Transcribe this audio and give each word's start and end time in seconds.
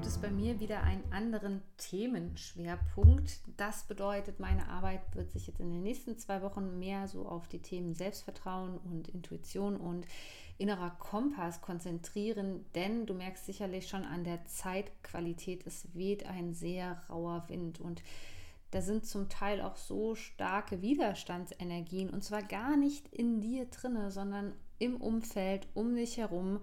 Gibt 0.00 0.06
es 0.06 0.18
bei 0.18 0.30
mir 0.30 0.60
wieder 0.60 0.82
einen 0.82 1.02
anderen 1.12 1.62
Themenschwerpunkt. 1.76 3.40
Das 3.56 3.82
bedeutet, 3.82 4.40
meine 4.40 4.68
Arbeit 4.68 5.00
wird 5.14 5.30
sich 5.30 5.46
jetzt 5.46 5.60
in 5.60 5.70
den 5.70 5.82
nächsten 5.82 6.16
zwei 6.16 6.40
Wochen 6.42 6.78
mehr 6.78 7.06
so 7.06 7.26
auf 7.26 7.48
die 7.48 7.60
Themen 7.60 7.92
Selbstvertrauen 7.92 8.78
und 8.78 9.08
Intuition 9.08 9.76
und 9.76 10.06
innerer 10.58 10.90
Kompass 10.90 11.60
konzentrieren, 11.60 12.64
denn 12.74 13.04
du 13.04 13.12
merkst 13.12 13.44
sicherlich 13.44 13.88
schon 13.88 14.04
an 14.04 14.24
der 14.24 14.44
Zeitqualität, 14.46 15.66
es 15.66 15.88
weht 15.92 16.24
ein 16.24 16.54
sehr 16.54 17.02
rauer 17.10 17.44
Wind 17.48 17.80
und 17.80 18.02
da 18.70 18.80
sind 18.80 19.04
zum 19.04 19.28
Teil 19.28 19.60
auch 19.60 19.76
so 19.76 20.14
starke 20.14 20.80
Widerstandsenergien 20.82 22.10
und 22.10 22.24
zwar 22.24 22.42
gar 22.42 22.76
nicht 22.76 23.08
in 23.08 23.40
dir 23.40 23.66
drinne, 23.66 24.10
sondern 24.10 24.54
im 24.78 24.96
Umfeld 24.96 25.66
um 25.74 25.94
dich 25.94 26.16
herum 26.16 26.60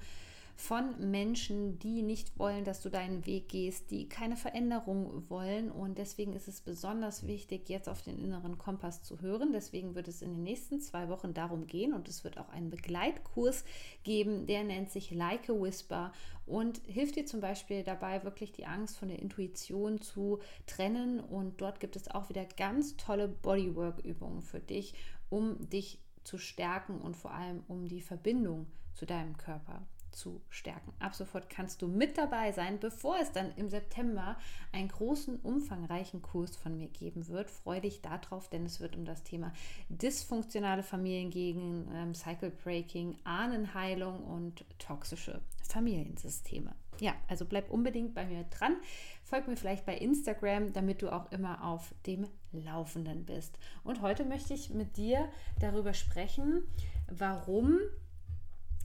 von 0.60 1.12
Menschen, 1.12 1.78
die 1.78 2.02
nicht 2.02 2.40
wollen, 2.40 2.66
dass 2.66 2.82
du 2.82 2.90
deinen 2.90 3.28
Weg 3.28 3.48
gehst, 3.48 3.92
die 3.92 4.10
keine 4.10 4.36
Veränderung 4.36 5.30
wollen. 5.30 5.72
Und 5.72 6.00
deswegen 6.00 6.34
ist 6.34 6.48
es 6.48 6.62
besonders 6.62 7.28
wichtig, 7.28 7.70
jetzt 7.70 7.88
auf 7.88 8.02
den 8.02 8.18
inneren 8.18 8.58
Kompass 8.58 9.04
zu 9.04 9.22
hören. 9.22 9.52
Deswegen 9.54 9.94
wird 9.94 10.08
es 10.08 10.24
in 10.24 10.32
den 10.32 10.42
nächsten 10.42 10.82
zwei 10.82 11.10
Wochen 11.10 11.36
darum 11.36 11.68
gehen 11.68 11.94
und 11.94 12.10
es 12.10 12.24
wird 12.24 12.40
auch 12.40 12.50
einen 12.50 12.72
Begleitkurs 12.72 13.66
geben, 14.04 14.48
der 14.48 14.64
nennt 14.64 14.90
sich 14.90 15.12
Like 15.12 15.48
a 15.48 15.54
Whisper 15.54 16.12
und 16.48 16.82
hilft 16.88 17.18
dir 17.18 17.28
zum 17.28 17.40
Beispiel 17.40 17.84
dabei, 17.84 18.24
wirklich 18.24 18.52
die 18.52 18.66
Angst 18.66 18.98
von 18.98 19.10
der 19.10 19.20
Intuition 19.20 20.02
zu 20.02 20.40
trennen. 20.66 21.20
Und 21.20 21.62
dort 21.62 21.80
gibt 21.80 21.96
es 21.96 22.10
auch 22.10 22.30
wieder 22.30 22.46
ganz 22.46 22.98
tolle 22.98 23.28
Bodywork-Übungen 23.28 24.42
für 24.42 24.60
dich, 24.60 24.96
um 25.30 25.70
dich 25.70 26.00
zu 26.24 26.40
stärken 26.40 27.00
und 27.00 27.16
vor 27.16 27.32
allem 27.32 27.64
um 27.68 27.88
die 27.88 28.02
Verbindung 28.02 28.66
zu 28.96 29.06
deinem 29.06 29.38
Körper 29.38 29.86
zu 30.12 30.42
stärken. 30.50 30.94
Ab 31.00 31.16
sofort 31.16 31.50
kannst 31.50 31.82
du 31.82 31.88
mit 31.88 32.18
dabei 32.18 32.52
sein, 32.52 32.80
bevor 32.80 33.18
es 33.20 33.32
dann 33.32 33.52
im 33.56 33.70
September 33.70 34.38
einen 34.72 34.88
großen, 34.88 35.40
umfangreichen 35.40 36.22
Kurs 36.22 36.56
von 36.56 36.76
mir 36.78 36.88
geben 36.88 37.28
wird. 37.28 37.50
Freue 37.50 37.82
dich 37.82 38.02
darauf, 38.02 38.50
denn 38.50 38.66
es 38.66 38.80
wird 38.80 38.96
um 38.96 39.06
das 39.06 39.24
Thema 39.24 39.54
dysfunktionale 39.90 40.84
Familien 40.84 41.30
gegen 41.30 41.90
ähm, 41.94 42.14
Cycle 42.14 42.52
Breaking, 42.52 43.18
Ahnenheilung 43.24 44.24
und 44.24 44.66
toxische 44.80 45.42
Familiensysteme. 45.64 46.74
Ja, 47.00 47.14
also 47.28 47.46
bleib 47.46 47.70
unbedingt 47.70 48.16
bei 48.16 48.26
mir 48.26 48.44
dran. 48.46 48.78
Folg 49.24 49.48
mir 49.48 49.58
vielleicht 49.58 49.86
bei 49.86 49.96
Instagram, 49.96 50.74
damit 50.74 51.02
du 51.02 51.12
auch 51.12 51.32
immer 51.32 51.64
auf 51.64 51.94
dem 52.06 52.28
Laufenden 52.52 53.26
bist. 53.26 53.60
Und 53.84 54.02
heute 54.02 54.26
möchte 54.26 54.54
ich 54.54 54.72
mit 54.72 54.98
dir 54.98 55.30
darüber 55.60 55.94
sprechen, 55.94 56.64
warum 57.08 57.80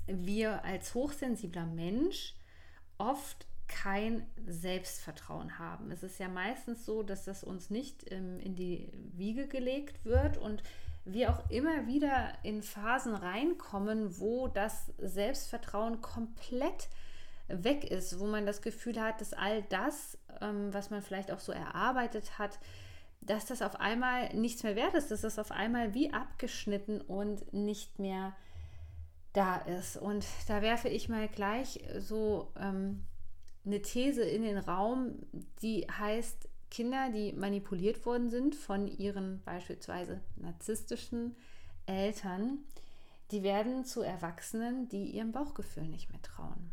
wir 0.06 0.64
als 0.64 0.95
hochsensibler 0.95 1.67
Mensch 1.67 2.34
oft 2.98 3.47
kein 3.69 4.27
Selbstvertrauen 4.47 5.59
haben. 5.59 5.91
Es 5.91 6.03
ist 6.03 6.19
ja 6.19 6.28
meistens 6.28 6.84
so, 6.84 7.03
dass 7.03 7.25
das 7.25 7.42
uns 7.42 7.70
nicht 7.70 8.11
ähm, 8.11 8.39
in 8.41 8.55
die 8.55 8.92
Wiege 9.14 9.48
gelegt 9.48 10.05
wird 10.05 10.36
und 10.36 10.62
wir 11.04 11.31
auch 11.31 11.50
immer 11.50 11.87
wieder 11.87 12.32
in 12.43 12.62
Phasen 12.62 13.15
reinkommen, 13.15 14.19
wo 14.21 14.49
das 14.49 14.93
Selbstvertrauen 14.99 16.00
komplett 16.00 16.88
weg 17.48 17.84
ist, 17.91 18.21
wo 18.21 18.27
man 18.27 18.47
das 18.47 18.62
Gefühl 18.62 19.00
hat, 19.00 19.21
dass 19.21 19.32
all 19.32 19.62
das, 19.65 20.19
ähm, 20.41 20.72
was 20.72 20.91
man 20.91 21.03
vielleicht 21.03 21.32
auch 21.32 21.41
so 21.41 21.53
erarbeitet 21.53 22.38
hat, 22.38 22.59
dass 23.21 23.47
das 23.47 23.62
auf 23.62 23.81
einmal 23.81 24.34
nichts 24.34 24.62
mehr 24.62 24.77
wert 24.77 24.94
ist, 24.94 25.10
dass 25.10 25.22
das 25.22 25.38
auf 25.38 25.50
einmal 25.50 25.94
wie 25.94 26.12
abgeschnitten 26.12 27.00
und 27.00 27.53
nicht 27.53 27.98
mehr 27.98 28.34
da 29.32 29.56
ist. 29.56 29.97
Und 29.97 30.26
da 30.48 30.62
werfe 30.62 30.88
ich 30.88 31.09
mal 31.09 31.28
gleich 31.28 31.81
so 31.98 32.53
ähm, 32.56 33.04
eine 33.65 33.82
These 33.82 34.22
in 34.22 34.43
den 34.43 34.59
Raum, 34.59 35.16
die 35.62 35.87
heißt, 35.87 36.48
Kinder, 36.70 37.10
die 37.10 37.34
manipuliert 37.34 38.06
worden 38.06 38.31
sind 38.31 38.54
von 38.54 38.88
ihren 38.88 39.42
beispielsweise 39.44 40.22
narzisstischen 40.37 41.37
Eltern, 41.84 42.60
die 43.31 43.42
werden 43.42 43.84
zu 43.84 44.00
Erwachsenen, 44.00 44.88
die 44.88 45.04
ihrem 45.04 45.32
Bauchgefühl 45.32 45.87
nicht 45.87 46.10
mehr 46.10 46.22
trauen. 46.22 46.71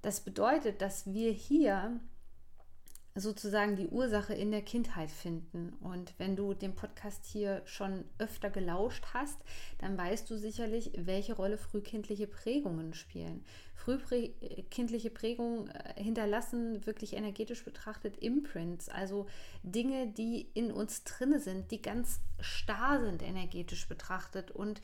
Das 0.00 0.20
bedeutet, 0.20 0.80
dass 0.80 1.06
wir 1.06 1.32
hier 1.32 2.00
sozusagen 3.14 3.76
die 3.76 3.88
Ursache 3.88 4.32
in 4.32 4.50
der 4.50 4.62
Kindheit 4.62 5.10
finden. 5.10 5.74
Und 5.80 6.14
wenn 6.18 6.34
du 6.34 6.54
den 6.54 6.74
Podcast 6.74 7.26
hier 7.26 7.60
schon 7.66 8.04
öfter 8.18 8.48
gelauscht 8.48 9.04
hast, 9.12 9.38
dann 9.78 9.98
weißt 9.98 10.30
du 10.30 10.38
sicherlich, 10.38 10.92
welche 10.96 11.34
Rolle 11.34 11.58
frühkindliche 11.58 12.26
Prägungen 12.26 12.94
spielen. 12.94 13.44
Frühkindliche 13.74 15.10
Prägungen 15.10 15.68
äh, 15.68 16.02
hinterlassen 16.02 16.86
wirklich 16.86 17.14
energetisch 17.14 17.64
betrachtet 17.64 18.16
Imprints, 18.18 18.88
also 18.88 19.26
Dinge, 19.62 20.06
die 20.06 20.48
in 20.54 20.70
uns 20.70 21.04
drinne 21.04 21.40
sind, 21.40 21.70
die 21.70 21.82
ganz 21.82 22.20
starr 22.40 23.04
sind 23.04 23.22
energetisch 23.22 23.88
betrachtet 23.88 24.50
und 24.50 24.80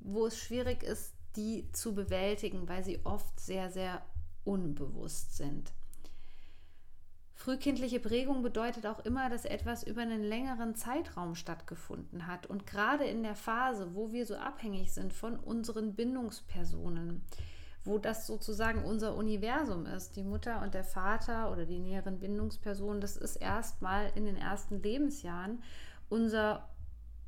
wo 0.00 0.26
es 0.26 0.38
schwierig 0.38 0.82
ist, 0.82 1.14
die 1.36 1.70
zu 1.72 1.94
bewältigen, 1.94 2.68
weil 2.68 2.84
sie 2.84 3.00
oft 3.04 3.40
sehr, 3.40 3.70
sehr 3.70 4.04
unbewusst 4.44 5.36
sind. 5.36 5.72
Frühkindliche 7.34 7.98
Prägung 7.98 8.42
bedeutet 8.42 8.86
auch 8.86 9.00
immer, 9.04 9.28
dass 9.28 9.44
etwas 9.44 9.82
über 9.82 10.02
einen 10.02 10.22
längeren 10.22 10.74
Zeitraum 10.74 11.34
stattgefunden 11.34 12.26
hat. 12.26 12.46
Und 12.46 12.66
gerade 12.66 13.04
in 13.04 13.22
der 13.22 13.34
Phase, 13.34 13.94
wo 13.94 14.12
wir 14.12 14.26
so 14.26 14.36
abhängig 14.36 14.92
sind 14.92 15.12
von 15.12 15.38
unseren 15.38 15.94
Bindungspersonen, 15.94 17.22
wo 17.84 17.98
das 17.98 18.26
sozusagen 18.26 18.84
unser 18.84 19.16
Universum 19.16 19.86
ist, 19.86 20.14
die 20.14 20.22
Mutter 20.22 20.62
und 20.62 20.74
der 20.74 20.84
Vater 20.84 21.50
oder 21.50 21.66
die 21.66 21.80
näheren 21.80 22.20
Bindungspersonen, 22.20 23.00
das 23.00 23.16
ist 23.16 23.36
erstmal 23.36 24.12
in 24.14 24.24
den 24.24 24.36
ersten 24.36 24.80
Lebensjahren 24.82 25.62
unser 26.08 26.68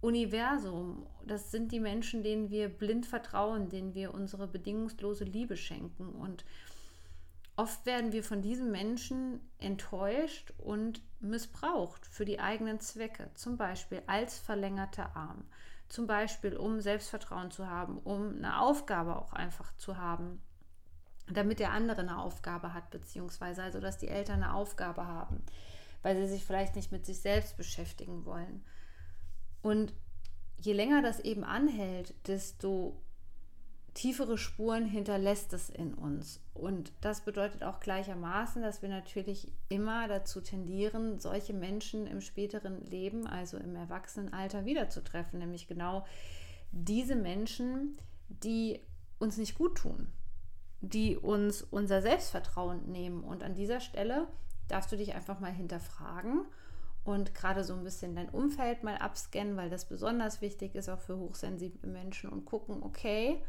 Universum. 0.00 1.06
Das 1.26 1.50
sind 1.50 1.72
die 1.72 1.80
Menschen, 1.80 2.22
denen 2.22 2.50
wir 2.50 2.68
blind 2.68 3.06
vertrauen, 3.06 3.68
denen 3.70 3.94
wir 3.94 4.14
unsere 4.14 4.46
bedingungslose 4.46 5.24
Liebe 5.24 5.56
schenken. 5.56 6.10
Und 6.10 6.44
Oft 7.56 7.86
werden 7.86 8.12
wir 8.12 8.24
von 8.24 8.42
diesen 8.42 8.72
Menschen 8.72 9.40
enttäuscht 9.58 10.52
und 10.58 11.02
missbraucht 11.20 12.04
für 12.04 12.24
die 12.24 12.40
eigenen 12.40 12.80
Zwecke, 12.80 13.30
zum 13.34 13.56
Beispiel 13.56 14.02
als 14.06 14.38
verlängerter 14.38 15.14
Arm, 15.14 15.44
zum 15.88 16.08
Beispiel 16.08 16.56
um 16.56 16.80
Selbstvertrauen 16.80 17.52
zu 17.52 17.68
haben, 17.68 17.98
um 17.98 18.36
eine 18.36 18.60
Aufgabe 18.60 19.16
auch 19.16 19.32
einfach 19.32 19.72
zu 19.76 19.96
haben, 19.96 20.42
damit 21.32 21.60
der 21.60 21.70
andere 21.70 22.00
eine 22.00 22.18
Aufgabe 22.18 22.74
hat, 22.74 22.90
beziehungsweise 22.90 23.62
also 23.62 23.80
dass 23.80 23.98
die 23.98 24.08
Eltern 24.08 24.42
eine 24.42 24.54
Aufgabe 24.54 25.06
haben, 25.06 25.42
weil 26.02 26.16
sie 26.16 26.26
sich 26.26 26.44
vielleicht 26.44 26.74
nicht 26.74 26.90
mit 26.90 27.06
sich 27.06 27.20
selbst 27.20 27.56
beschäftigen 27.56 28.24
wollen. 28.24 28.64
Und 29.62 29.94
je 30.56 30.72
länger 30.72 31.02
das 31.02 31.20
eben 31.20 31.44
anhält, 31.44 32.14
desto 32.26 33.00
tiefere 33.94 34.36
Spuren 34.36 34.86
hinterlässt 34.86 35.52
es 35.52 35.70
in 35.70 35.94
uns. 35.94 36.40
Und 36.52 36.92
das 37.00 37.22
bedeutet 37.22 37.62
auch 37.62 37.80
gleichermaßen, 37.80 38.60
dass 38.60 38.82
wir 38.82 38.88
natürlich 38.88 39.52
immer 39.68 40.08
dazu 40.08 40.40
tendieren, 40.40 41.20
solche 41.20 41.54
Menschen 41.54 42.06
im 42.06 42.20
späteren 42.20 42.84
Leben, 42.84 43.26
also 43.26 43.56
im 43.56 43.76
Erwachsenenalter, 43.76 44.64
wiederzutreffen. 44.64 45.38
Nämlich 45.38 45.68
genau 45.68 46.04
diese 46.72 47.14
Menschen, 47.14 47.96
die 48.28 48.80
uns 49.18 49.38
nicht 49.38 49.56
gut 49.56 49.76
tun, 49.78 50.08
die 50.80 51.16
uns 51.16 51.62
unser 51.62 52.02
Selbstvertrauen 52.02 52.90
nehmen. 52.90 53.22
Und 53.22 53.42
an 53.42 53.54
dieser 53.54 53.80
Stelle 53.80 54.26
darfst 54.68 54.90
du 54.90 54.96
dich 54.96 55.14
einfach 55.14 55.38
mal 55.38 55.52
hinterfragen 55.52 56.44
und 57.04 57.34
gerade 57.34 57.64
so 57.64 57.74
ein 57.74 57.84
bisschen 57.84 58.16
dein 58.16 58.30
Umfeld 58.30 58.82
mal 58.82 58.96
abscannen, 58.96 59.56
weil 59.56 59.70
das 59.70 59.84
besonders 59.84 60.40
wichtig 60.40 60.74
ist 60.74 60.88
auch 60.88 61.00
für 61.00 61.18
hochsensible 61.18 61.88
Menschen 61.88 62.30
und 62.30 62.44
gucken, 62.46 62.82
okay, 62.82 63.42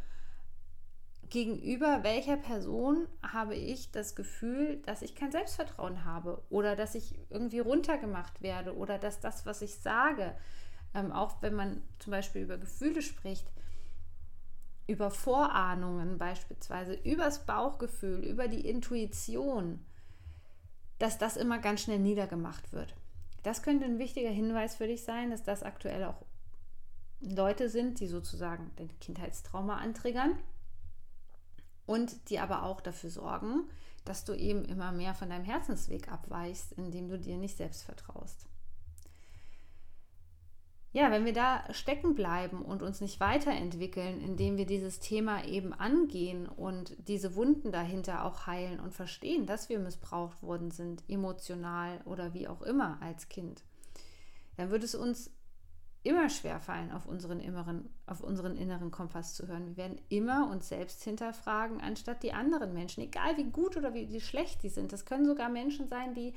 gegenüber 1.29 2.03
welcher 2.03 2.37
Person 2.37 3.07
habe 3.21 3.55
ich 3.55 3.91
das 3.91 4.15
Gefühl, 4.15 4.77
dass 4.85 5.01
ich 5.01 5.15
kein 5.15 5.31
Selbstvertrauen 5.31 6.05
habe 6.05 6.41
oder 6.49 6.75
dass 6.75 6.95
ich 6.95 7.15
irgendwie 7.29 7.59
runtergemacht 7.59 8.41
werde 8.41 8.75
oder 8.75 8.97
dass 8.97 9.19
das, 9.19 9.45
was 9.45 9.61
ich 9.61 9.75
sage, 9.75 10.35
ähm, 10.93 11.11
auch 11.11 11.41
wenn 11.41 11.55
man 11.55 11.81
zum 11.99 12.11
Beispiel 12.11 12.43
über 12.43 12.57
Gefühle 12.57 13.01
spricht, 13.01 13.47
über 14.87 15.09
Vorahnungen 15.09 16.17
beispielsweise, 16.17 16.93
übers 16.93 17.45
Bauchgefühl, 17.45 18.23
über 18.23 18.47
die 18.47 18.67
Intuition, 18.67 19.83
dass 20.99 21.17
das 21.17 21.37
immer 21.37 21.59
ganz 21.59 21.81
schnell 21.81 21.99
niedergemacht 21.99 22.71
wird. 22.71 22.95
Das 23.41 23.63
könnte 23.63 23.85
ein 23.85 23.99
wichtiger 23.99 24.29
Hinweis 24.29 24.75
für 24.75 24.87
dich 24.87 25.03
sein, 25.03 25.31
dass 25.31 25.43
das 25.43 25.63
aktuell 25.63 26.03
auch 26.03 26.23
Leute 27.19 27.69
sind, 27.69 27.99
die 27.99 28.07
sozusagen 28.07 28.71
den 28.77 28.97
Kindheitstrauma 28.99 29.77
antriggern 29.77 30.37
und 31.85 32.29
die 32.29 32.39
aber 32.39 32.63
auch 32.63 32.81
dafür 32.81 33.09
sorgen, 33.09 33.69
dass 34.05 34.23
du 34.23 34.33
eben 34.33 34.65
immer 34.65 34.91
mehr 34.91 35.13
von 35.13 35.29
deinem 35.29 35.45
Herzensweg 35.45 36.11
abweichst, 36.11 36.73
indem 36.73 37.09
du 37.09 37.17
dir 37.17 37.37
nicht 37.37 37.57
selbst 37.57 37.83
vertraust. 37.83 38.47
Ja, 40.95 41.11
wenn 41.11 41.25
wir 41.25 41.33
da 41.33 41.61
stecken 41.73 42.15
bleiben 42.15 42.61
und 42.61 42.81
uns 42.81 43.01
nicht 43.01 43.19
weiterentwickeln, 43.19 44.21
indem 44.21 44.55
wir 44.55 44.65
dieses 44.65 45.01
Thema 45.01 45.43
eben 45.43 45.73
angehen 45.73 46.47
und 46.47 46.95
diese 47.09 47.35
Wunden 47.35 47.73
dahinter 47.73 48.23
auch 48.23 48.47
heilen 48.47 48.79
und 48.79 48.93
verstehen, 48.93 49.45
dass 49.45 49.67
wir 49.67 49.77
missbraucht 49.77 50.41
worden 50.41 50.71
sind, 50.71 51.03
emotional 51.09 51.99
oder 52.05 52.33
wie 52.33 52.47
auch 52.47 52.61
immer 52.61 53.01
als 53.01 53.27
Kind, 53.27 53.61
dann 54.55 54.69
wird 54.69 54.85
es 54.85 54.95
uns 54.95 55.31
immer 56.05 56.29
schwer 56.29 56.59
fallen, 56.59 56.91
auf 56.91 57.07
unseren, 57.07 57.39
inneren, 57.39 57.89
auf 58.05 58.21
unseren 58.21 58.55
inneren 58.55 58.91
Kompass 58.91 59.33
zu 59.33 59.47
hören. 59.47 59.65
Wir 59.65 59.77
werden 59.77 59.99
immer 60.09 60.49
uns 60.51 60.69
selbst 60.69 61.03
hinterfragen, 61.03 61.81
anstatt 61.81 62.21
die 62.21 62.31
anderen 62.31 62.73
Menschen, 62.73 63.01
egal 63.01 63.37
wie 63.37 63.45
gut 63.45 63.75
oder 63.75 63.93
wie, 63.95 64.09
wie 64.11 64.21
schlecht 64.21 64.61
die 64.61 64.69
sind. 64.69 64.93
Das 64.93 65.05
können 65.05 65.25
sogar 65.25 65.49
Menschen 65.49 65.87
sein, 65.87 66.13
die 66.13 66.33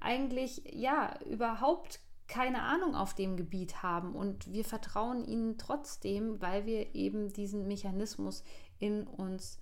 eigentlich 0.00 0.64
ja 0.72 1.16
überhaupt 1.30 2.00
keine 2.26 2.62
Ahnung 2.62 2.96
auf 2.96 3.14
dem 3.14 3.36
Gebiet 3.36 3.82
haben 3.82 4.16
und 4.16 4.50
wir 4.50 4.64
vertrauen 4.64 5.24
ihnen 5.24 5.58
trotzdem, 5.58 6.40
weil 6.40 6.66
wir 6.66 6.94
eben 6.94 7.32
diesen 7.32 7.68
Mechanismus 7.68 8.42
in 8.80 9.06
uns 9.06 9.60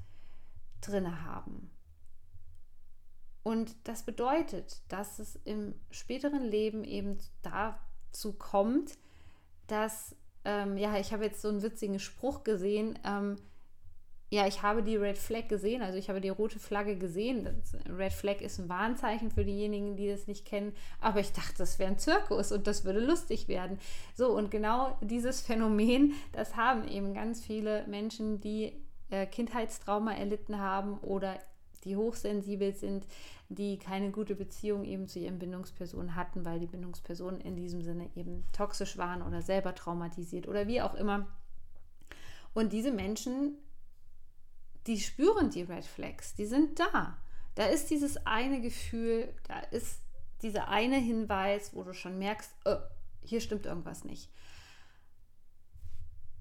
drinne 0.81 1.27
haben. 1.27 1.71
Und 3.43 3.75
das 3.85 4.05
bedeutet, 4.05 4.81
dass 4.89 5.19
es 5.19 5.37
im 5.45 5.75
späteren 5.91 6.43
Leben 6.45 6.85
eben 6.85 7.19
dazu 7.43 8.33
kommt, 8.33 8.97
dass, 9.67 10.17
ähm, 10.45 10.77
ja, 10.77 10.99
ich 10.99 11.13
habe 11.13 11.25
jetzt 11.25 11.43
so 11.43 11.49
einen 11.49 11.63
witzigen 11.63 11.99
Spruch 11.99 12.45
gesehen, 12.45 12.99
ähm, 13.05 13.37
ja, 14.33 14.47
ich 14.47 14.63
habe 14.63 14.83
die 14.83 14.97
Red 14.97 15.19
Flag 15.19 15.49
gesehen, 15.49 15.83
also 15.83 15.99
ich 15.99 16.09
habe 16.09 16.23
die 16.23 16.31
rote 16.31 16.59
Flagge 16.59 16.97
gesehen. 16.97 17.45
Das 17.45 17.77
Red 17.87 18.15
Flag 18.15 18.41
ist 18.41 18.59
ein 18.59 18.71
Warnzeichen 18.71 19.31
für 19.31 19.45
diejenigen, 19.45 19.95
die 19.95 20.09
das 20.09 20.27
nicht 20.27 20.47
kennen. 20.47 20.73
Aber 21.03 21.21
ich 21.21 21.33
dachte, 21.35 21.59
das 21.59 21.79
wäre 21.79 21.91
ein 21.91 21.99
Zirkus 21.99 22.51
und 22.51 22.67
das 22.67 22.87
würde 22.87 23.01
lustig 23.01 23.47
werden. 23.47 23.79
So, 24.15 24.35
und 24.35 24.51
genau 24.51 24.97
dieses 25.03 25.41
Phänomen, 25.47 26.15
das 26.33 26.57
haben 26.57 26.89
eben 26.89 27.13
ganz 27.13 27.45
viele 27.45 27.87
Menschen, 27.89 28.41
die 28.41 28.83
äh, 29.11 29.27
Kindheitstrauma 29.27 30.15
erlitten 30.15 30.59
haben 30.59 30.97
oder 31.01 31.39
die 31.85 31.97
hochsensibel 31.97 32.75
sind, 32.75 33.07
die 33.49 33.79
keine 33.79 34.11
gute 34.11 34.35
Beziehung 34.35 34.85
eben 34.85 35.09
zu 35.09 35.19
ihren 35.19 35.39
Bindungspersonen 35.39 36.15
hatten, 36.15 36.45
weil 36.45 36.61
die 36.61 36.67
Bindungspersonen 36.67 37.41
in 37.41 37.57
diesem 37.57 37.83
Sinne 37.83 38.11
eben 38.15 38.45
toxisch 38.53 38.97
waren 38.99 39.23
oder 39.23 39.43
selber 39.43 39.75
traumatisiert 39.75 40.49
oder 40.49 40.67
wie 40.67 40.81
auch 40.81 40.95
immer. 40.95 41.27
Und 42.55 42.73
diese 42.73 42.93
Menschen, 42.93 43.59
die 44.87 45.01
spüren 45.01 45.51
die 45.51 45.63
Red 45.63 45.85
Flags, 45.85 46.35
die 46.35 46.47
sind 46.47 46.79
da. 46.79 47.19
Da 47.55 47.67
ist 47.67 47.91
dieses 47.91 48.27
eine 48.27 48.61
Gefühl, 48.61 49.35
da 49.49 49.61
ist 49.61 50.01
dieser 50.43 50.69
eine 50.69 50.97
Hinweis, 50.97 51.75
wo 51.75 51.83
du 51.83 51.93
schon 51.93 52.19
merkst, 52.19 52.51
oh, 52.65 52.77
hier 53.23 53.41
stimmt 53.41 53.67
irgendwas 53.67 54.05
nicht. 54.05 54.31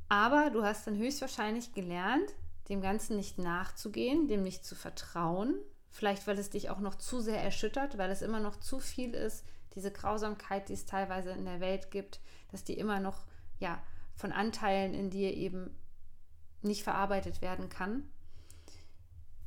Aber 0.10 0.50
du 0.50 0.64
hast 0.64 0.88
dann 0.88 0.98
höchstwahrscheinlich 0.98 1.74
gelernt, 1.74 2.36
dem 2.72 2.82
Ganzen 2.82 3.18
nicht 3.18 3.38
nachzugehen, 3.38 4.28
dem 4.28 4.42
nicht 4.42 4.66
zu 4.66 4.74
vertrauen, 4.74 5.56
Vielleicht, 5.92 6.26
weil 6.26 6.40
es 6.40 6.50
dich 6.50 6.70
auch 6.70 6.80
noch 6.80 6.96
zu 6.96 7.20
sehr 7.20 7.44
erschüttert, 7.44 7.98
weil 7.98 8.10
es 8.12 8.22
immer 8.22 8.40
noch 8.40 8.56
zu 8.56 8.80
viel 8.80 9.14
ist, 9.14 9.46
diese 9.76 9.92
Grausamkeit, 9.92 10.70
die 10.70 10.74
es 10.74 10.86
teilweise 10.86 11.32
in 11.32 11.46
der 11.46 11.60
Welt 11.60 11.92
gibt, 11.92 12.22
dass 12.50 12.64
die 12.64 12.78
immer 12.78 13.02
noch 13.02 13.26
ja, 13.60 13.82
von 14.16 14.32
Anteilen 14.32 14.94
in 14.94 15.10
dir 15.10 15.34
eben 15.34 15.76
nicht 16.62 16.84
verarbeitet 16.84 17.42
werden 17.42 17.68
kann. 17.68 18.10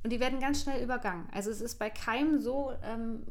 Und 0.02 0.10
die 0.10 0.20
werden 0.20 0.38
ganz 0.38 0.62
schnell 0.62 0.82
übergangen. 0.82 1.28
Also 1.32 1.50
es 1.50 1.62
ist 1.62 1.78
bei 1.78 1.88
keinem 1.88 2.38
so, 2.38 2.72
ähm, 2.82 3.24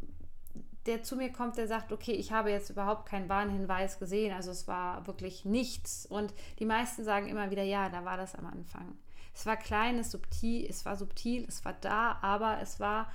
der 0.88 1.04
zu 1.04 1.16
mir 1.16 1.32
kommt, 1.32 1.58
der 1.58 1.68
sagt, 1.68 1.92
okay, 1.92 2.14
ich 2.14 2.32
habe 2.32 2.50
jetzt 2.50 2.72
überhaupt 2.72 3.08
keinen 3.08 3.30
Warnhinweis 3.30 4.00
gesehen, 4.00 4.34
also 4.34 4.50
es 4.50 4.68
war 4.68 5.06
wirklich 5.06 5.46
nichts. 5.46 6.08
Und 6.08 6.34
die 6.58 6.66
meisten 6.66 7.04
sagen 7.04 7.28
immer 7.28 7.52
wieder, 7.52 7.64
ja, 7.64 7.90
da 7.90 8.06
war 8.06 8.18
das 8.18 8.34
am 8.34 8.48
Anfang. 8.48 8.98
Es 9.34 9.46
war 9.46 9.58
klein, 9.58 9.98
es, 9.98 10.12
subtil, 10.12 10.66
es 10.70 10.86
war 10.86 10.96
subtil, 10.96 11.46
es 11.48 11.66
war 11.66 11.74
da, 11.74 12.20
aber 12.22 12.62
es 12.62 12.80
war 12.80 13.12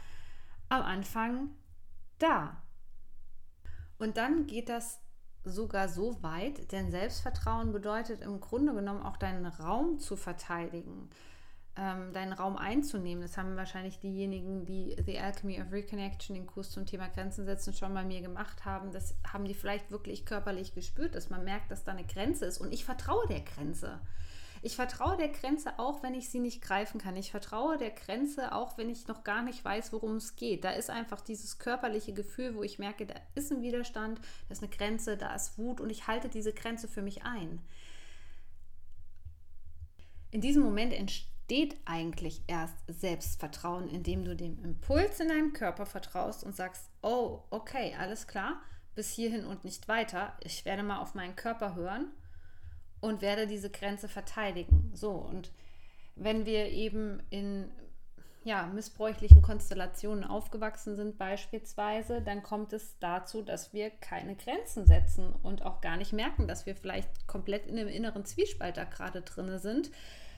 am 0.68 0.82
Anfang 0.82 1.50
da. 2.18 2.62
Und 3.98 4.16
dann 4.16 4.46
geht 4.46 4.68
das 4.68 5.00
sogar 5.44 5.88
so 5.88 6.22
weit, 6.22 6.72
denn 6.72 6.90
Selbstvertrauen 6.90 7.72
bedeutet 7.72 8.20
im 8.20 8.40
Grunde 8.40 8.74
genommen 8.74 9.02
auch 9.02 9.16
deinen 9.16 9.46
Raum 9.46 9.98
zu 9.98 10.16
verteidigen, 10.16 11.08
ähm, 11.76 12.12
deinen 12.12 12.32
Raum 12.32 12.56
einzunehmen. 12.56 13.22
Das 13.22 13.38
haben 13.38 13.56
wahrscheinlich 13.56 13.98
diejenigen, 13.98 14.66
die 14.66 14.96
The 15.04 15.18
Alchemy 15.18 15.60
of 15.60 15.72
Reconnection, 15.72 16.34
den 16.34 16.46
Kurs 16.46 16.70
zum 16.70 16.86
Thema 16.86 17.08
Grenzen 17.08 17.46
setzen, 17.46 17.72
schon 17.72 17.94
bei 17.94 18.04
mir 18.04 18.20
gemacht 18.20 18.64
haben. 18.64 18.92
Das 18.92 19.14
haben 19.32 19.44
die 19.44 19.54
vielleicht 19.54 19.90
wirklich 19.90 20.26
körperlich 20.26 20.74
gespürt, 20.74 21.14
dass 21.14 21.30
man 21.30 21.44
merkt, 21.44 21.70
dass 21.70 21.84
da 21.84 21.92
eine 21.92 22.04
Grenze 22.04 22.44
ist. 22.46 22.58
Und 22.58 22.72
ich 22.72 22.84
vertraue 22.84 23.26
der 23.28 23.40
Grenze. 23.40 24.00
Ich 24.62 24.76
vertraue 24.76 25.16
der 25.16 25.28
Grenze 25.28 25.78
auch, 25.78 26.02
wenn 26.02 26.14
ich 26.14 26.28
sie 26.28 26.40
nicht 26.40 26.62
greifen 26.62 27.00
kann. 27.00 27.16
Ich 27.16 27.30
vertraue 27.30 27.78
der 27.78 27.90
Grenze 27.90 28.52
auch, 28.52 28.76
wenn 28.76 28.90
ich 28.90 29.06
noch 29.06 29.24
gar 29.24 29.42
nicht 29.42 29.64
weiß, 29.64 29.92
worum 29.92 30.16
es 30.16 30.36
geht. 30.36 30.64
Da 30.64 30.70
ist 30.70 30.90
einfach 30.90 31.20
dieses 31.20 31.58
körperliche 31.58 32.12
Gefühl, 32.12 32.54
wo 32.54 32.62
ich 32.62 32.78
merke, 32.78 33.06
da 33.06 33.14
ist 33.34 33.52
ein 33.52 33.62
Widerstand, 33.62 34.18
da 34.48 34.52
ist 34.52 34.62
eine 34.62 34.70
Grenze, 34.70 35.16
da 35.16 35.34
ist 35.34 35.58
Wut 35.58 35.80
und 35.80 35.90
ich 35.90 36.06
halte 36.06 36.28
diese 36.28 36.52
Grenze 36.52 36.88
für 36.88 37.02
mich 37.02 37.24
ein. 37.24 37.60
In 40.30 40.40
diesem 40.40 40.62
Moment 40.62 40.92
entsteht 40.92 41.76
eigentlich 41.84 42.42
erst 42.48 42.76
Selbstvertrauen, 42.88 43.88
indem 43.88 44.24
du 44.24 44.36
dem 44.36 44.62
Impuls 44.62 45.20
in 45.20 45.28
deinem 45.28 45.52
Körper 45.52 45.86
vertraust 45.86 46.44
und 46.44 46.54
sagst, 46.54 46.90
oh, 47.00 47.42
okay, 47.50 47.94
alles 47.98 48.26
klar, 48.26 48.60
bis 48.94 49.10
hierhin 49.10 49.46
und 49.46 49.64
nicht 49.64 49.88
weiter. 49.88 50.36
Ich 50.42 50.64
werde 50.64 50.82
mal 50.82 50.98
auf 50.98 51.14
meinen 51.14 51.36
Körper 51.36 51.76
hören 51.76 52.10
und 53.00 53.22
werde 53.22 53.46
diese 53.46 53.70
Grenze 53.70 54.08
verteidigen. 54.08 54.90
So, 54.94 55.12
und 55.12 55.52
wenn 56.16 56.46
wir 56.46 56.66
eben 56.66 57.22
in 57.30 57.70
ja, 58.44 58.66
missbräuchlichen 58.66 59.42
Konstellationen 59.42 60.24
aufgewachsen 60.24 60.96
sind 60.96 61.18
beispielsweise, 61.18 62.22
dann 62.22 62.42
kommt 62.42 62.72
es 62.72 62.98
dazu, 62.98 63.42
dass 63.42 63.72
wir 63.72 63.90
keine 63.90 64.36
Grenzen 64.36 64.86
setzen 64.86 65.32
und 65.42 65.62
auch 65.62 65.80
gar 65.80 65.96
nicht 65.96 66.12
merken, 66.12 66.48
dass 66.48 66.64
wir 66.64 66.74
vielleicht 66.74 67.26
komplett 67.26 67.66
in 67.66 67.78
einem 67.78 67.88
inneren 67.88 68.24
Zwiespalt 68.24 68.76
da 68.76 68.84
gerade 68.84 69.22
drin 69.22 69.58
sind, 69.58 69.90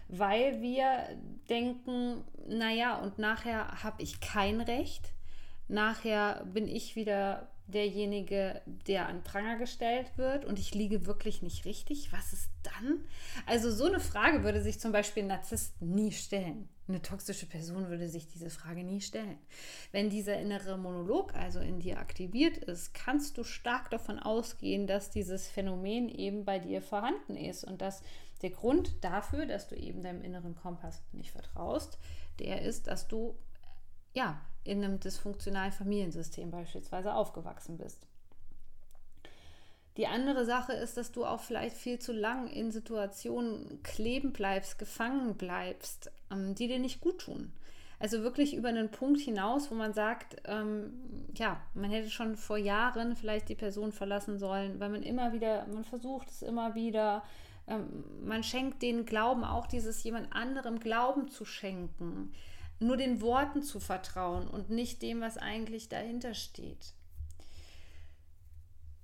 weil 0.09 0.61
wir 0.61 1.09
denken, 1.49 2.25
naja, 2.49 2.99
und 2.99 3.19
nachher 3.19 3.83
habe 3.85 4.03
ich 4.03 4.21
kein 4.21 4.61
Recht, 4.61 5.13
nachher 5.71 6.45
bin 6.53 6.69
ich 6.69 6.97
wieder 6.97 7.49
derjenige, 7.71 8.61
der 8.67 9.09
an 9.09 9.23
Pranger 9.23 9.57
gestellt 9.57 10.07
wird 10.17 10.45
und 10.45 10.59
ich 10.59 10.75
liege 10.75 11.07
wirklich 11.07 11.43
nicht 11.43 11.65
richtig, 11.65 12.13
was 12.13 12.33
ist 12.33 12.51
dann? 12.63 13.05
Also 13.47 13.71
so 13.71 13.87
eine 13.87 14.01
Frage 14.01 14.43
würde 14.43 14.63
sich 14.63 14.81
zum 14.81 14.93
Beispiel 14.93 15.23
ein 15.23 15.29
Narzisst 15.29 15.81
nie 15.81 16.13
stellen. 16.13 16.69
Eine 16.89 17.03
toxische 17.03 17.47
Person 17.47 17.89
würde 17.89 18.09
sich 18.09 18.27
diese 18.27 18.51
Frage 18.51 18.83
nie 18.83 19.01
stellen. 19.01 19.39
Wenn 19.93 20.11
dieser 20.11 20.41
innere 20.41 20.77
Monolog 20.77 21.35
also 21.35 21.61
in 21.61 21.79
dir 21.79 22.01
aktiviert 22.01 22.57
ist, 22.57 22.93
kannst 22.95 23.39
du 23.39 23.45
stark 23.45 23.91
davon 23.91 24.19
ausgehen, 24.19 24.89
dass 24.89 25.11
dieses 25.11 25.47
Phänomen 25.47 26.09
eben 26.09 26.45
bei 26.45 26.59
dir 26.59 26.83
vorhanden 26.83 27.37
ist 27.37 27.63
und 27.63 27.81
dass 27.81 28.03
der 28.43 28.51
Grund 28.51 29.05
dafür, 29.05 29.47
dass 29.47 29.69
du 29.69 29.77
eben 29.77 30.03
deinem 30.03 30.23
inneren 30.23 30.57
Kompass 30.57 31.03
nicht 31.13 31.31
vertraust, 31.31 31.99
der 32.41 32.63
ist, 32.63 32.89
dass 32.89 33.07
du 33.07 33.37
ja 34.13 34.41
in 34.65 34.85
einem 34.85 35.01
dysfunktionalen 35.01 35.73
Familiensystem 35.73 36.51
beispielsweise 36.51 37.15
aufgewachsen 37.15 37.79
bist. 37.79 38.07
Die 39.97 40.07
andere 40.07 40.45
Sache 40.45 40.73
ist, 40.73 40.97
dass 40.97 41.13
du 41.13 41.25
auch 41.25 41.41
vielleicht 41.41 41.77
viel 41.77 41.99
zu 41.99 42.13
lang 42.13 42.47
in 42.49 42.71
Situationen 42.71 43.83
kleben 43.83 44.33
bleibst, 44.33 44.79
gefangen 44.79 45.35
bleibst, 45.35 46.11
ähm, 46.31 46.55
die 46.55 46.69
dir 46.69 46.79
nicht 46.79 47.01
gut 47.01 47.19
tun. 47.19 47.53
Also 47.99 48.23
wirklich 48.23 48.55
über 48.55 48.69
einen 48.69 48.91
Punkt 48.91 49.21
hinaus, 49.21 49.71
wo 49.71 49.75
man 49.75 49.93
sagt, 49.93 50.37
ähm, 50.47 50.93
ja, 51.35 51.61
man 51.75 51.91
hätte 51.91 52.09
schon 52.09 52.37
vor 52.37 52.57
Jahren 52.57 53.15
vielleicht 53.15 53.51
die 53.51 53.55
Person 53.55 53.93
verlassen 53.93 54.39
sollen, 54.39 54.81
weil 54.81 54.89
man 54.89 55.03
immer 55.03 55.35
wieder, 55.35 55.67
man 55.67 55.85
versucht 55.85 56.31
es 56.31 56.41
immer 56.41 56.75
wieder, 56.75 57.23
ähm, 57.67 58.05
man 58.25 58.43
schenkt 58.43 58.81
den 58.81 59.05
Glauben 59.05 59.45
auch 59.45 59.67
dieses 59.67 60.03
jemand 60.03 60.33
anderem 60.33 60.81
Glauben 60.81 61.29
zu 61.29 61.45
schenken 61.45 62.33
nur 62.81 62.97
den 62.97 63.21
Worten 63.21 63.63
zu 63.63 63.79
vertrauen 63.79 64.49
und 64.49 64.71
nicht 64.71 65.03
dem, 65.03 65.21
was 65.21 65.37
eigentlich 65.37 65.89
dahinter 65.89 66.35
steht. 66.35 66.95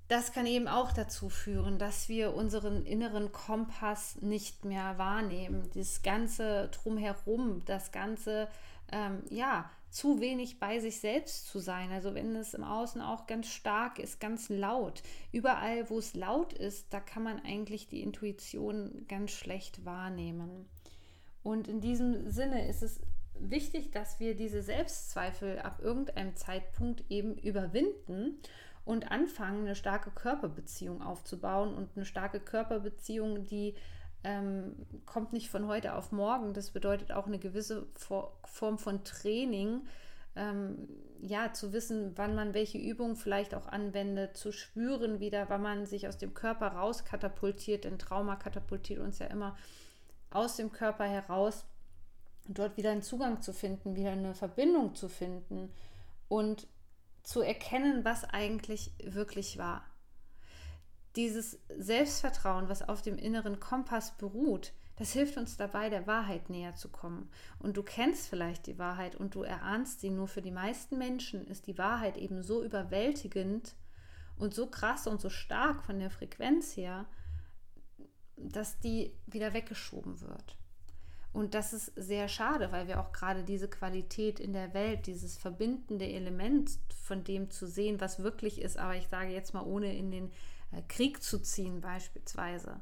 das 0.09 0.33
kann 0.33 0.47
eben 0.47 0.69
auch 0.69 0.93
dazu 0.93 1.29
führen, 1.29 1.79
dass 1.79 2.09
wir 2.09 2.35
unseren 2.35 2.87
inneren 2.87 3.33
Kompass 3.33 4.23
nicht 4.23 4.65
mehr 4.65 4.99
wahrnehmen. 4.99 5.69
Das 5.75 6.03
ganze 6.03 6.69
drumherum, 6.69 7.65
das 7.65 7.91
ganze, 7.91 8.49
ähm, 8.93 9.25
ja, 9.31 9.69
zu 9.91 10.21
wenig 10.21 10.61
bei 10.61 10.79
sich 10.79 11.01
selbst 11.01 11.49
zu 11.49 11.59
sein. 11.59 11.91
Also 11.91 12.15
wenn 12.15 12.37
es 12.37 12.55
im 12.55 12.63
Außen 12.63 13.01
auch 13.01 13.27
ganz 13.27 13.49
stark 13.49 13.99
ist, 13.99 14.21
ganz 14.21 14.49
laut. 14.49 15.03
Überall, 15.33 15.91
wo 15.91 15.99
es 15.99 16.15
laut 16.15 16.53
ist, 16.53 16.93
da 16.93 17.01
kann 17.01 17.25
man 17.25 17.41
eigentlich 17.45 17.89
die 17.89 18.03
Intuition 18.03 19.07
ganz 19.09 19.33
schlecht 19.33 19.85
wahrnehmen. 19.85 20.69
Und 21.43 21.67
in 21.67 21.81
diesem 21.81 22.31
Sinne 22.31 22.69
ist 22.69 22.83
es 22.83 23.01
wichtig, 23.41 23.91
dass 23.93 24.21
wir 24.21 24.35
diese 24.35 24.63
Selbstzweifel 24.63 25.59
ab 25.59 25.81
irgendeinem 25.83 26.37
Zeitpunkt 26.37 27.05
eben 27.09 27.37
überwinden 27.37 28.39
und 28.85 29.11
anfangen, 29.11 29.63
eine 29.63 29.75
starke 29.75 30.11
Körperbeziehung 30.11 31.03
aufzubauen. 31.03 31.75
Und 31.75 31.91
eine 31.97 32.05
starke 32.05 32.41
Körperbeziehung, 32.41 33.45
die 33.45 33.75
ähm, 34.23 34.75
kommt 35.07 35.33
nicht 35.33 35.51
von 35.51 35.67
heute 35.67 35.95
auf 35.95 36.13
morgen. 36.13 36.55
Das 36.55 36.71
bedeutet 36.71 37.13
auch 37.13 37.27
eine 37.27 37.39
gewisse 37.39 37.87
Form 37.95 38.79
von 38.79 39.05
Training. 39.05 39.83
Ähm, 40.37 40.89
ja, 41.21 41.53
zu 41.53 41.73
wissen, 41.73 42.13
wann 42.17 42.35
man 42.35 42.55
welche 42.55 42.79
Übung 42.79 43.17
vielleicht 43.17 43.55
auch 43.55 43.67
anwendet, 43.67 44.37
zu 44.37 44.53
spüren 44.53 45.19
wieder, 45.19 45.49
wann 45.49 45.63
man 45.63 45.87
sich 45.87 46.07
aus 46.07 46.19
dem 46.19 46.35
Körper 46.35 46.69
rauskatapultiert, 46.69 47.85
denn 47.85 47.99
Trauma 47.99 48.37
katapultiert 48.37 49.01
uns 49.01 49.19
ja 49.19 49.27
immer 49.27 49.57
aus 50.31 50.57
dem 50.57 50.71
Körper 50.71 51.05
heraus, 51.05 51.65
dort 52.49 52.77
wieder 52.77 52.91
einen 52.91 53.03
Zugang 53.03 53.43
zu 53.43 53.53
finden, 53.53 53.97
wieder 53.97 54.13
eine 54.13 54.35
Verbindung 54.35 54.95
zu 54.95 55.09
finden 55.09 55.73
und 56.29 56.69
zu 57.23 57.41
erkennen, 57.41 58.05
was 58.05 58.25
eigentlich 58.25 58.93
wirklich 59.03 59.59
war. 59.59 59.85
Dieses 61.17 61.59
Selbstvertrauen, 61.77 62.69
was 62.69 62.89
auf 62.89 63.03
dem 63.03 63.19
inneren 63.19 63.59
Kompass 63.59 64.17
beruht, 64.17 64.73
das 64.97 65.13
hilft 65.13 65.37
uns 65.37 65.57
dabei, 65.57 65.91
der 65.91 66.07
Wahrheit 66.07 66.49
näher 66.49 66.75
zu 66.75 66.89
kommen. 66.89 67.31
Und 67.59 67.77
du 67.77 67.83
kennst 67.83 68.29
vielleicht 68.29 68.67
die 68.67 68.79
Wahrheit 68.79 69.15
und 69.15 69.35
du 69.35 69.43
erahnst 69.43 70.01
sie, 70.01 70.11
nur 70.11 70.27
für 70.27 70.43
die 70.43 70.51
meisten 70.51 70.99
Menschen 70.99 71.47
ist 71.47 71.67
die 71.67 71.79
Wahrheit 71.79 72.17
eben 72.17 72.43
so 72.43 72.65
überwältigend 72.65 73.77
und 74.37 74.55
so 74.55 74.69
krass 74.69 75.07
und 75.07 75.21
so 75.21 75.29
stark 75.29 75.85
von 75.85 75.99
der 75.99 76.11
Frequenz 76.11 76.77
her, 76.77 77.07
dass 78.37 78.79
die 78.81 79.13
wieder 79.27 79.53
weggeschoben 79.53 80.21
wird. 80.21 80.57
Und 81.37 81.53
das 81.53 81.75
ist 81.75 81.93
sehr 81.97 82.29
schade, 82.29 82.73
weil 82.73 82.89
wir 82.89 82.99
auch 82.99 83.13
gerade 83.13 83.45
diese 83.45 83.69
Qualität 83.69 84.41
in 84.41 84.55
der 84.55 84.73
Welt, 84.73 85.07
dieses 85.07 85.37
verbindende 85.37 86.11
Element 86.11 86.79
von 87.03 87.25
dem 87.25 87.51
zu 87.51 87.67
sehen, 87.67 88.01
was 88.01 88.23
wirklich 88.23 88.63
ist, 88.63 88.79
aber 88.79 88.97
ich 88.97 89.09
sage 89.09 89.33
jetzt 89.33 89.53
mal, 89.53 89.61
ohne 89.61 89.95
in 89.95 90.11
den 90.11 90.33
äh, 90.73 90.81
Krieg 90.89 91.23
zu 91.23 91.39
ziehen 91.39 91.83
beispielsweise, 91.83 92.81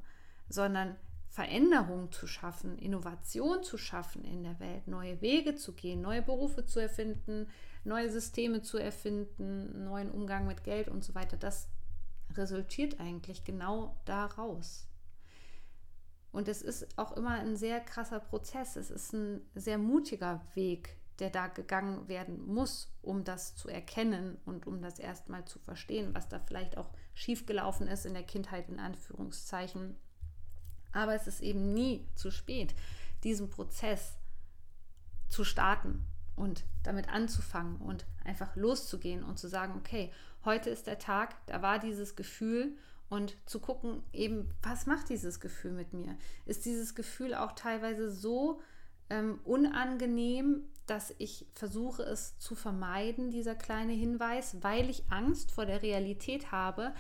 sondern 0.49 0.95
Veränderung 1.31 2.13
zu 2.13 2.29
schaffen, 2.29 2.79
Innovation 2.79 3.65
zu 3.65 3.77
schaffen 3.77 4.23
in 4.23 4.45
der 4.45 4.61
Welt, 4.61 4.87
neue 4.87 5.21
Wege 5.21 5.57
zu 5.57 5.73
gehen, 5.73 6.01
neue 6.01 6.23
Berufe 6.23 6.65
zu 6.65 6.79
erfinden, 6.79 7.49
neue 7.83 8.09
Systeme 8.09 8.63
zu 8.63 8.79
erfinden, 8.79 9.83
neuen 9.83 10.13
Umgang 10.13 10.47
mit 10.47 10.63
Geld 10.63 10.89
und 10.89 11.03
so 11.03 11.17
weiter, 11.17 11.37
das 11.37 11.67
resultiert 12.37 13.01
eigentlich 13.01 13.43
genau 13.43 13.97
daraus. 14.05 14.87
Und 16.35 16.49
es 16.49 16.63
ist 16.63 16.99
auch 16.99 17.17
immer 17.17 17.31
ein 17.31 17.55
sehr 17.55 17.79
krasser 17.79 18.19
Prozess. 18.19 18.75
Es 18.75 18.91
ist 18.91 19.13
ein 19.13 19.41
sehr 19.55 19.79
mutiger 19.79 20.45
Weg, 20.55 20.97
der 21.21 21.31
da 21.31 21.47
gegangen 21.47 22.09
werden 22.09 22.45
muss, 22.45 22.93
um 23.03 23.23
das 23.23 23.55
zu 23.55 23.69
erkennen 23.69 24.37
und 24.45 24.67
um 24.67 24.83
das 24.83 24.99
erstmal 24.99 25.45
zu 25.45 25.61
verstehen, 25.61 26.13
was 26.13 26.29
da 26.29 26.41
vielleicht 26.41 26.77
auch 26.77 26.91
schiefgelaufen 27.15 27.87
ist 27.87 28.05
in 28.05 28.15
der 28.15 28.25
Kindheit 28.25 28.69
in 28.69 28.81
Anführungszeichen. 28.81 29.95
Aber 30.91 31.15
es 31.15 31.29
ist 31.29 31.41
eben 31.41 31.73
nie 31.73 32.05
zu 32.17 32.33
spät, 32.33 32.75
diesen 33.23 33.49
Prozess 33.49 34.15
zu 35.29 35.45
starten 35.45 36.05
und 36.35 36.65
damit 36.83 37.11
anzufangen 37.11 37.77
und 37.77 38.07
einfach 38.25 38.57
loszugehen 38.57 39.23
und 39.23 39.39
zu 39.39 39.47
sagen, 39.47 39.75
okay, 39.77 40.13
heute 40.45 40.69
ist 40.69 40.89
der 40.89 40.99
Tag, 40.99 41.37
da 41.47 41.63
war 41.63 41.79
dieses 41.79 42.17
Gefühl 42.17 42.77
und 43.09 43.37
zu 43.47 43.61
gucken, 43.61 44.03
eben, 44.13 44.51
was 44.63 44.87
macht 44.87 45.09
dieses 45.09 45.41
Gefühl 45.41 45.73
mit 45.73 45.93
mir? 45.93 46.17
Ist 46.47 46.65
dieses 46.65 46.95
Gefühl 46.95 47.35
auch 47.35 47.53
teilweise 47.53 48.11
so 48.11 48.61
ähm, 49.11 49.41
unangenehm, 49.45 50.65
dass 50.87 51.15
ich 51.19 51.47
versuche 51.55 52.03
es 52.03 52.39
zu 52.39 52.55
vermeiden, 52.55 53.31
dieser 53.31 53.55
kleine 53.55 53.93
Hinweis, 53.93 54.57
weil 54.63 54.91
ich 54.91 55.05
Angst 55.11 55.51
vor 55.53 55.67
der 55.67 55.83
Realität 55.83 56.53
habe? 56.53 56.93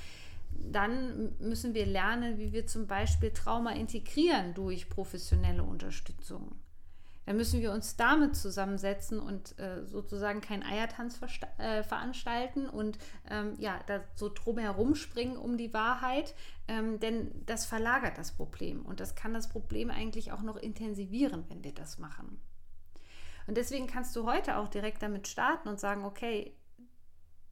Dann 0.71 1.35
müssen 1.41 1.75
wir 1.75 1.85
lernen, 1.85 2.39
wie 2.39 2.53
wir 2.53 2.67
zum 2.67 2.87
Beispiel 2.87 3.33
Trauma 3.33 3.73
integrieren 3.73 4.55
durch 4.55 4.89
professionelle 4.89 5.65
Unterstützung 5.65 6.53
dann 7.27 7.37
müssen 7.37 7.61
wir 7.61 7.73
uns 7.73 7.97
damit 7.97 8.37
zusammensetzen 8.37 9.19
und 9.19 9.59
äh, 9.59 9.85
sozusagen 9.87 10.41
keinen 10.41 10.63
Eiertanz 10.63 11.21
äh, 11.59 11.83
veranstalten 11.83 12.69
und 12.69 12.99
ähm, 13.31 13.55
ja, 13.59 13.81
da 13.87 14.01
so 14.15 14.29
drumherum 14.29 14.95
springen 14.95 15.37
um 15.37 15.57
die 15.57 15.73
Wahrheit, 15.73 16.35
ähm, 16.69 17.01
denn 17.01 17.31
das 17.47 17.67
verlagert 17.67 18.19
das 18.19 18.33
Problem 18.33 18.85
und 18.85 19.01
das 19.01 19.15
kann 19.15 19.35
das 19.35 19.49
Problem 19.49 19.91
eigentlich 19.91 20.33
auch 20.33 20.43
noch 20.43 20.57
intensivieren, 20.57 21.45
wenn 21.49 21.65
wir 21.65 21.73
das 21.73 21.99
machen. 21.99 22.41
Und 23.47 23.57
deswegen 23.57 23.87
kannst 23.87 24.17
du 24.17 24.25
heute 24.25 24.57
auch 24.57 24.69
direkt 24.69 25.03
damit 25.03 25.29
starten 25.29 25.69
und 25.69 25.79
sagen, 25.79 26.05
okay, 26.05 26.57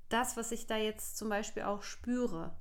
das, 0.09 0.37
was 0.37 0.53
ich 0.53 0.67
da 0.67 0.77
jetzt 0.77 1.17
zum 1.17 1.29
Beispiel 1.29 1.63
auch 1.63 1.83
spüre, 1.83 2.55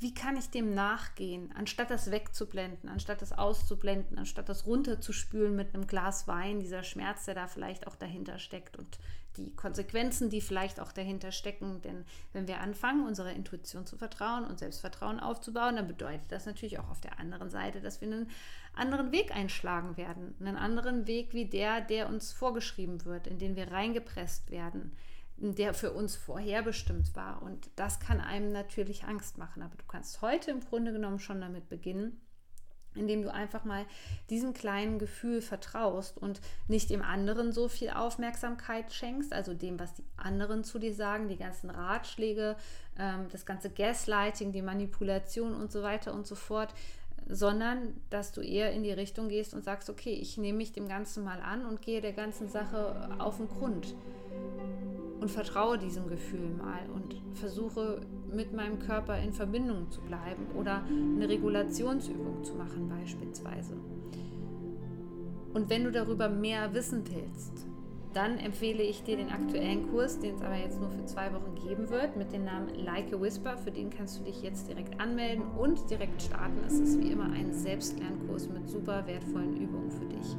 wie 0.00 0.14
kann 0.14 0.38
ich 0.38 0.48
dem 0.48 0.74
nachgehen, 0.74 1.52
anstatt 1.54 1.90
das 1.90 2.10
wegzublenden, 2.10 2.88
anstatt 2.88 3.20
das 3.20 3.32
auszublenden, 3.32 4.16
anstatt 4.16 4.48
das 4.48 4.66
runterzuspülen 4.66 5.54
mit 5.54 5.74
einem 5.74 5.86
Glas 5.86 6.26
Wein, 6.26 6.58
dieser 6.58 6.82
Schmerz, 6.82 7.26
der 7.26 7.34
da 7.34 7.46
vielleicht 7.46 7.86
auch 7.86 7.96
dahinter 7.96 8.38
steckt 8.38 8.78
und 8.78 8.98
die 9.36 9.54
Konsequenzen, 9.54 10.30
die 10.30 10.40
vielleicht 10.40 10.80
auch 10.80 10.92
dahinter 10.92 11.32
stecken. 11.32 11.82
Denn 11.82 12.06
wenn 12.32 12.48
wir 12.48 12.60
anfangen, 12.60 13.06
unserer 13.06 13.32
Intuition 13.32 13.84
zu 13.84 13.98
vertrauen 13.98 14.44
und 14.44 14.58
Selbstvertrauen 14.58 15.20
aufzubauen, 15.20 15.76
dann 15.76 15.86
bedeutet 15.86 16.32
das 16.32 16.46
natürlich 16.46 16.78
auch 16.78 16.88
auf 16.90 17.02
der 17.02 17.20
anderen 17.20 17.50
Seite, 17.50 17.82
dass 17.82 18.00
wir 18.00 18.08
einen 18.08 18.30
anderen 18.74 19.12
Weg 19.12 19.36
einschlagen 19.36 19.98
werden. 19.98 20.34
Einen 20.40 20.56
anderen 20.56 21.06
Weg 21.06 21.34
wie 21.34 21.44
der, 21.44 21.82
der 21.82 22.08
uns 22.08 22.32
vorgeschrieben 22.32 23.04
wird, 23.04 23.26
in 23.26 23.38
den 23.38 23.54
wir 23.54 23.70
reingepresst 23.70 24.50
werden 24.50 24.96
der 25.40 25.72
für 25.74 25.92
uns 25.92 26.16
vorherbestimmt 26.16 27.16
war. 27.16 27.42
Und 27.42 27.70
das 27.76 27.98
kann 27.98 28.20
einem 28.20 28.52
natürlich 28.52 29.04
Angst 29.04 29.38
machen. 29.38 29.62
Aber 29.62 29.76
du 29.76 29.84
kannst 29.88 30.20
heute 30.22 30.50
im 30.50 30.60
Grunde 30.60 30.92
genommen 30.92 31.18
schon 31.18 31.40
damit 31.40 31.68
beginnen, 31.68 32.20
indem 32.94 33.22
du 33.22 33.32
einfach 33.32 33.64
mal 33.64 33.86
diesem 34.28 34.52
kleinen 34.52 34.98
Gefühl 34.98 35.40
vertraust 35.40 36.18
und 36.18 36.40
nicht 36.68 36.90
dem 36.90 37.02
anderen 37.02 37.52
so 37.52 37.68
viel 37.68 37.90
Aufmerksamkeit 37.90 38.92
schenkst, 38.92 39.32
also 39.32 39.54
dem, 39.54 39.78
was 39.78 39.94
die 39.94 40.04
anderen 40.16 40.64
zu 40.64 40.78
dir 40.78 40.92
sagen, 40.92 41.28
die 41.28 41.36
ganzen 41.36 41.70
Ratschläge, 41.70 42.56
ähm, 42.98 43.28
das 43.30 43.46
ganze 43.46 43.70
Gaslighting, 43.70 44.52
die 44.52 44.62
Manipulation 44.62 45.54
und 45.54 45.72
so 45.72 45.82
weiter 45.82 46.12
und 46.12 46.26
so 46.26 46.34
fort, 46.34 46.74
sondern 47.28 47.94
dass 48.10 48.32
du 48.32 48.40
eher 48.40 48.72
in 48.72 48.82
die 48.82 48.92
Richtung 48.92 49.28
gehst 49.28 49.54
und 49.54 49.62
sagst, 49.62 49.88
okay, 49.88 50.12
ich 50.12 50.36
nehme 50.36 50.58
mich 50.58 50.72
dem 50.72 50.88
Ganzen 50.88 51.22
mal 51.22 51.40
an 51.40 51.64
und 51.64 51.80
gehe 51.80 52.00
der 52.00 52.12
ganzen 52.12 52.48
Sache 52.48 53.08
auf 53.18 53.36
den 53.36 53.48
Grund 53.48 53.94
und 55.20 55.30
vertraue 55.30 55.78
diesem 55.78 56.08
Gefühl 56.08 56.50
mal 56.56 56.80
und 56.94 57.20
versuche 57.34 58.00
mit 58.32 58.52
meinem 58.52 58.78
Körper 58.78 59.18
in 59.18 59.32
Verbindung 59.32 59.90
zu 59.90 60.00
bleiben 60.02 60.46
oder 60.56 60.82
eine 60.88 61.28
Regulationsübung 61.28 62.42
zu 62.44 62.54
machen 62.54 62.88
beispielsweise. 62.88 63.74
Und 65.52 65.68
wenn 65.68 65.84
du 65.84 65.90
darüber 65.90 66.28
mehr 66.28 66.72
wissen 66.74 67.02
willst, 67.10 67.66
dann 68.12 68.38
empfehle 68.38 68.82
ich 68.82 69.04
dir 69.04 69.16
den 69.16 69.30
aktuellen 69.30 69.88
Kurs, 69.90 70.18
den 70.18 70.34
es 70.34 70.42
aber 70.42 70.56
jetzt 70.56 70.80
nur 70.80 70.90
für 70.90 71.04
zwei 71.04 71.32
Wochen 71.32 71.54
geben 71.54 71.90
wird, 71.90 72.16
mit 72.16 72.32
dem 72.32 72.44
Namen 72.44 72.74
Like 72.84 73.12
a 73.12 73.20
Whisper. 73.20 73.56
Für 73.56 73.70
den 73.70 73.90
kannst 73.90 74.18
du 74.18 74.24
dich 74.24 74.42
jetzt 74.42 74.68
direkt 74.68 75.00
anmelden 75.00 75.44
und 75.56 75.88
direkt 75.90 76.20
starten. 76.20 76.58
Es 76.66 76.80
ist 76.80 76.98
wie 77.00 77.12
immer 77.12 77.30
ein 77.30 77.52
Selbstlernkurs 77.52 78.48
mit 78.48 78.68
super 78.68 79.06
wertvollen 79.06 79.56
Übungen 79.56 79.90
für 79.90 80.06
dich. 80.06 80.36